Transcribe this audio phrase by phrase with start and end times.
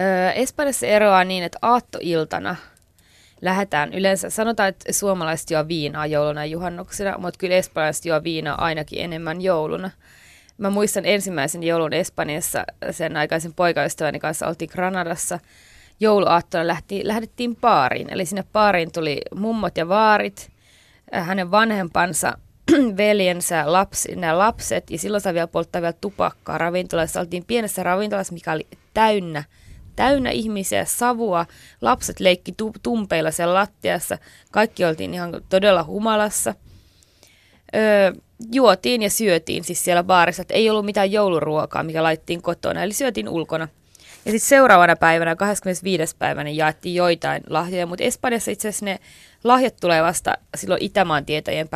[0.00, 2.56] Öö, Espanjassa eroaa niin, että aattoiltana
[3.42, 8.64] lähdetään yleensä, sanotaan, että suomalaiset juo viinaa jouluna ja juhannuksena, mutta kyllä espanjalaiset juo viinaa
[8.64, 9.90] ainakin enemmän jouluna.
[10.58, 15.38] Mä muistan ensimmäisen joulun Espanjassa, sen aikaisen poikaystäväni kanssa oltiin Granadassa.
[16.00, 20.50] Jouluaattona lähti, lähdettiin paariin, eli sinne paariin tuli mummot ja vaarit,
[21.14, 22.38] äh, hänen vanhempansa,
[22.96, 27.20] veljensä, lapsi, nämä lapset, ja silloin saa vielä polttaa vielä tupakkaa ravintolassa.
[27.20, 29.44] Oltiin pienessä ravintolassa, mikä oli täynnä
[29.96, 31.46] täynnä ihmisiä, savua,
[31.80, 34.18] lapset leikki tu- tumpeilla siellä lattiassa,
[34.50, 36.54] kaikki oltiin ihan todella humalassa.
[37.74, 38.12] Öö,
[38.52, 42.92] juotiin ja syötiin siis siellä baarissa, että ei ollut mitään jouluruokaa, mikä laittiin kotona, eli
[42.92, 43.68] syötiin ulkona.
[44.26, 46.16] Ja sitten seuraavana päivänä, 25.
[46.16, 48.98] päivänä, jaettiin joitain lahjoja, mutta Espanjassa itse asiassa ne
[49.44, 51.68] lahjat tulee vasta silloin Itämaan tietäjien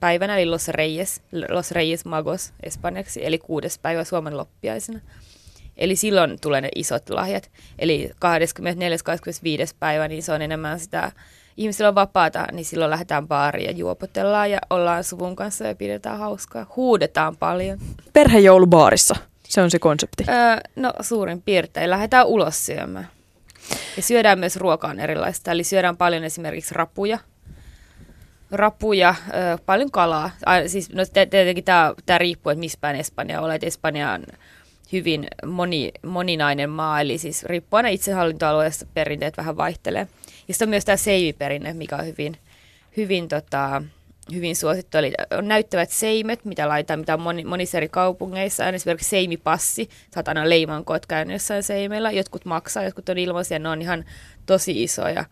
[0.00, 5.00] päivänä, eli Los Reyes, Los Reyes Magos espanjaksi, eli kuudes päivä Suomen loppiaisena.
[5.76, 7.50] Eli silloin tulee ne isot lahjat.
[7.78, 9.74] Eli 24.–25.
[9.78, 11.12] päivä, niin se on enemmän sitä,
[11.56, 16.18] ihmisillä on vapaata, niin silloin lähdetään baariin ja juopotellaan ja ollaan suvun kanssa ja pidetään
[16.18, 16.72] hauskaa.
[16.76, 17.78] Huudetaan paljon.
[18.12, 20.24] Perhejoulubaarissa, se on se konsepti.
[20.28, 21.90] Öö, no suurin piirtein.
[21.90, 23.08] Lähdetään ulos syömään.
[23.96, 25.50] Ja syödään myös ruokaan erilaista.
[25.50, 27.18] Eli syödään paljon esimerkiksi rapuja,
[28.50, 29.14] rapuja,
[29.66, 30.30] paljon kalaa.
[30.66, 33.64] Siis, no, tietenkin tämä riippuu, että missä päin Espanja olet.
[33.64, 34.26] Espanjaan
[34.92, 40.06] hyvin moni, moninainen maa, eli siis riippuen itsehallintoalueesta perinteet vähän vaihtelee.
[40.48, 42.36] Ja sitten on myös tämä seiviperinne, mikä on hyvin,
[42.96, 43.82] hyvin, tota,
[44.32, 44.98] hyvin suosittu.
[44.98, 48.66] Eli on näyttävät seimet, mitä laitetaan, mitä on moni, monissa eri kaupungeissa.
[48.66, 52.10] On esimerkiksi seimipassi, saat aina leimankot käynyt jossain seimeillä.
[52.10, 54.04] Jotkut maksaa, jotkut on ilmaisia, ne on ihan
[54.46, 55.24] tosi isoja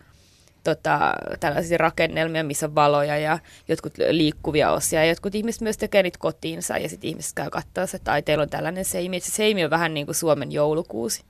[0.64, 5.00] tota, tällaisia rakennelmia, missä on valoja ja jotkut liikkuvia osia.
[5.00, 8.42] Ja jotkut ihmiset myös tekee niitä kotiinsa ja sitten ihmiset käy katsoa, että ai, teillä
[8.42, 9.20] on tällainen seimi.
[9.20, 11.24] Se seimi on vähän niin kuin Suomen joulukuusi.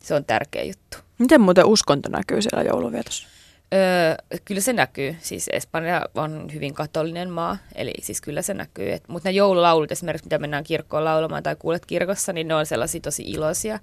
[0.00, 0.98] Se on tärkeä juttu.
[1.18, 3.28] Miten muuten uskonto näkyy siellä jouluvietossa?
[3.74, 5.16] Öö, kyllä se näkyy.
[5.20, 8.92] Siis Espanja on hyvin katolinen maa, eli siis kyllä se näkyy.
[8.92, 12.66] Et, mutta ne joululaulut esimerkiksi, mitä mennään kirkkoon laulamaan tai kuulet kirkossa, niin ne on
[12.66, 13.78] sellaisia tosi iloisia.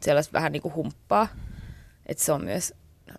[0.00, 1.28] Sellaista vähän niin kuin humppaa.
[2.06, 2.74] että se on myös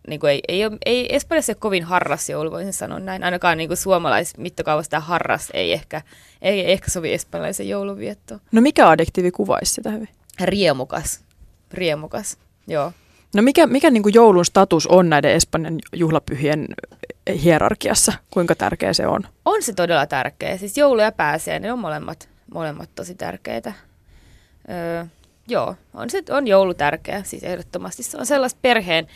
[0.07, 3.23] niin kuin ei, ei, ole, ei Espanjassa ole kovin harras joulu, voisin sanoa näin.
[3.23, 6.01] Ainakaan niin suomalaismittakaavassa tämä harras ei ehkä,
[6.41, 8.41] ei ehkä sovi espanjalaisen jouluviettoon.
[8.51, 10.09] No mikä adjektiivi kuvaisi sitä hyvin?
[10.41, 11.23] Riemukas.
[11.71, 12.37] Riemukas,
[12.67, 12.91] joo.
[13.35, 16.67] No mikä, mikä niin kuin joulun status on näiden Espanjan juhlapyhien
[17.43, 18.13] hierarkiassa?
[18.31, 19.21] Kuinka tärkeä se on?
[19.45, 20.57] On se todella tärkeä.
[20.57, 23.73] Siis joulu ja pääsee, ne on molemmat, molemmat tosi tärkeitä.
[24.69, 25.05] Öö,
[25.47, 28.03] joo, on, se, on joulu tärkeä, siis ehdottomasti.
[28.03, 29.07] Se on sellaista perheen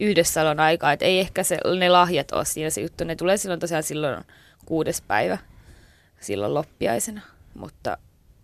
[0.00, 3.04] yhdessäolon aikaa, että ei ehkä se, ne lahjat ole siinä se juttu.
[3.04, 4.24] Ne tulee silloin tosiaan silloin
[4.66, 5.38] kuudes päivä,
[6.20, 7.20] silloin loppiaisena,
[7.54, 7.98] mutta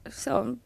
[0.09, 0.61] se on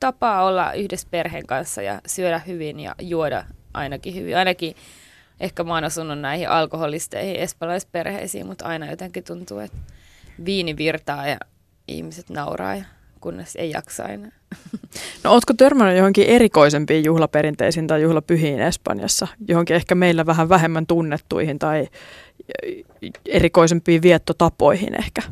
[0.00, 3.44] tapa olla yhdessä perheen kanssa ja syödä hyvin ja juoda
[3.74, 4.38] ainakin hyvin.
[4.38, 4.76] Ainakin
[5.40, 9.78] ehkä mä oon asunut näihin alkoholisteihin espanjalaisperheisiin, mutta aina jotenkin tuntuu, että
[10.44, 11.36] viini virtaa ja
[11.88, 12.84] ihmiset nauraa ja
[13.26, 14.30] kunnes ei jaksa enää.
[15.24, 19.26] No ootko törmännyt johonkin erikoisempiin juhlaperinteisiin tai juhlapyhiin Espanjassa?
[19.48, 21.88] Johonkin ehkä meillä vähän vähemmän tunnettuihin tai
[23.28, 25.22] erikoisempiin viettotapoihin ehkä?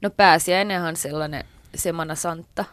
[0.00, 1.44] No pääsiäinenhän on sellainen
[1.74, 2.64] Semana Santa.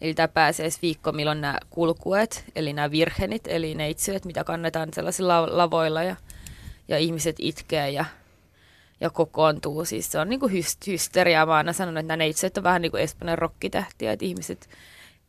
[0.00, 6.02] Eli tämä pääsiäisviikko, milloin nämä kulkuet, eli nämä virhenit, eli neitsyöt, mitä kannetaan sellaisilla lavoilla
[6.02, 6.16] ja,
[6.88, 8.04] ja ihmiset itkee ja,
[9.00, 9.84] ja kokoontuu.
[9.84, 10.52] Siis se on niin kuin
[10.86, 11.46] hysteriaa.
[11.46, 14.68] Mä aina sanonut, että nämä on vähän niin kuin Espanjan rokkitähtiä, että ihmiset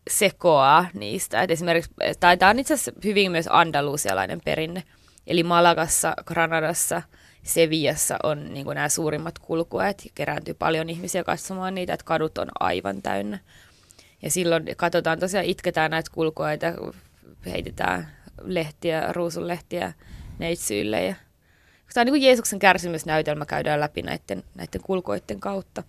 [0.09, 1.41] sekoaa niistä.
[1.41, 4.83] Et esimerkiksi, tai tämä on itse asiassa hyvin myös andalusialainen perinne.
[5.27, 7.01] Eli Malagassa, Granadassa,
[7.43, 10.11] Sevillassa on niin nämä suurimmat kulkueet.
[10.15, 13.39] Kerääntyy paljon ihmisiä katsomaan niitä, että kadut on aivan täynnä.
[14.21, 16.67] Ja silloin katsotaan tosiaan, itketään näitä kulkueita,
[17.45, 18.07] heitetään
[18.41, 19.93] lehtiä, ruusunlehtiä
[20.39, 21.05] neitsyille.
[21.05, 21.15] Ja,
[21.93, 25.83] tämä on niin kuin Jeesuksen kärsimysnäytelmä käydään läpi näiden, näiden kulkueiden kautta.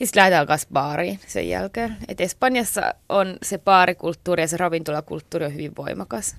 [0.00, 1.96] Ja sitten lähdetään kanssa baariin sen jälkeen.
[2.08, 6.36] Et Espanjassa on se baarikulttuuri ja se ravintolakulttuuri on hyvin voimakas.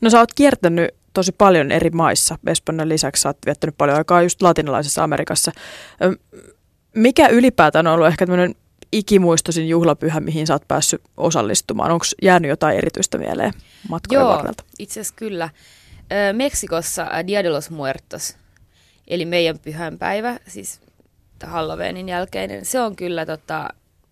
[0.00, 2.38] No sä oot kiertänyt tosi paljon eri maissa.
[2.46, 5.52] Espanjan lisäksi sä oot viettänyt paljon aikaa just latinalaisessa Amerikassa.
[6.94, 8.54] Mikä ylipäätään on ollut ehkä tämmöinen
[8.92, 11.90] ikimuistoisin juhlapyhä, mihin sä oot päässyt osallistumaan?
[11.90, 13.52] Onko jäänyt jotain erityistä mieleen
[13.88, 14.64] matkojen Joo, varrelta?
[14.78, 15.50] itse asiassa kyllä.
[16.32, 18.36] Meksikossa Dia de los Muertos,
[19.08, 20.80] eli meidän pyhänpäivä, siis
[21.44, 23.68] Halloweenin jälkeinen, se on kyllä tota,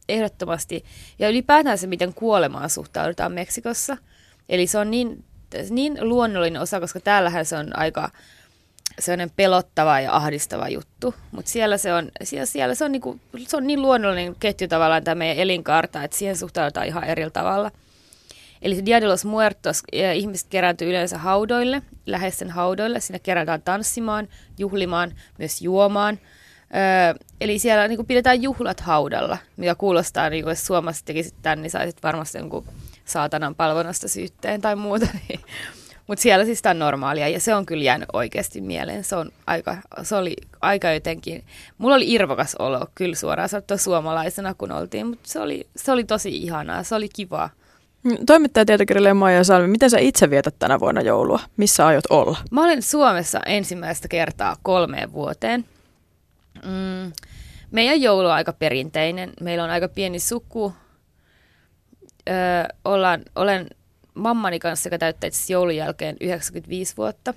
[0.09, 0.85] ehdottomasti,
[1.19, 3.97] ja ylipäätään se, miten kuolemaan suhtaudutaan Meksikossa.
[4.49, 5.25] Eli se on niin,
[5.71, 8.11] niin luonnollinen osa, koska täällähän se on aika
[8.99, 13.57] sellainen pelottava ja ahdistava juttu, mutta siellä se on, siellä, siellä se on, niinku, se
[13.57, 17.71] on niin luonnollinen ketju tavallaan tämä meidän elinkaarta, että siihen suhtaudutaan ihan eri tavalla.
[18.63, 19.83] Eli Dia de los Muertos,
[20.15, 23.01] ihmiset kerääntyy yleensä haudoille, läheisten haudoille.
[23.01, 26.19] Sinne kerätään tanssimaan, juhlimaan, myös juomaan.
[26.75, 31.35] Öö, eli siellä niin kuin pidetään juhlat haudalla, mikä kuulostaa, niin kuin jos Suomessa tekisit
[31.43, 32.65] tämän, niin saisit varmasti jonkun
[33.05, 35.07] saatanan palvonnasta syytteen tai muuta.
[35.29, 35.41] Niin.
[36.07, 39.05] Mutta siellä siis tämä on normaalia ja se on kyllä jäänyt oikeasti mieleen.
[39.05, 41.45] Se, on aika, se oli aika jotenkin,
[41.79, 46.05] mulla oli irvokas olo kyllä suoraan sanottuna suomalaisena kun oltiin, mutta se oli, se oli
[46.05, 47.51] tosi ihanaa, se oli kivaa.
[48.03, 51.41] Mm, toimittaja tietokirjailija Maija Salmi, miten sä itse vietät tänä vuonna joulua?
[51.57, 52.39] Missä aiot olla?
[52.51, 55.65] Mä olen Suomessa ensimmäistä kertaa kolmeen vuoteen.
[56.55, 57.13] Mm,
[57.71, 59.33] meidän joulu on aika perinteinen.
[59.41, 60.73] Meillä on aika pieni suku.
[62.29, 62.35] Öö,
[62.85, 63.67] ollaan, olen
[64.15, 67.35] mammani kanssa, joka täyttää itse joulun jälkeen 95 vuotta.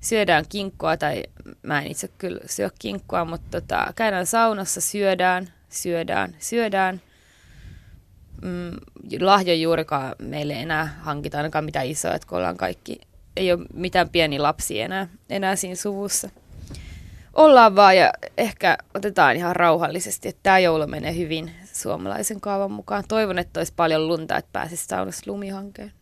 [0.00, 1.22] Syödään kinkkua, tai
[1.62, 7.00] mä en itse kyllä syö kinkkua, mutta tota, käydään saunassa, syödään, syödään, syödään.
[8.42, 8.70] Mm,
[9.20, 13.00] lahjo juurikaan meille enää hankita ainakaan mitä isoa, että kun ollaan kaikki,
[13.36, 16.30] ei ole mitään pieni lapsi enää, enää siinä suvussa.
[17.34, 23.04] Ollaan vaan ja ehkä otetaan ihan rauhallisesti, että tämä joulu menee hyvin suomalaisen kaavan mukaan.
[23.08, 25.92] Toivon, että olisi paljon lunta, että pääsisi saunassa lumihankeen.